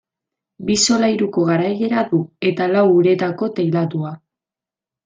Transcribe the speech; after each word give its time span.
Bi 0.69 0.77
solairuko 0.85 1.43
garaiera 1.49 2.07
du 2.09 2.23
eta 2.53 2.71
lau 2.73 2.87
uretako 2.97 3.53
teilatua. 3.61 4.19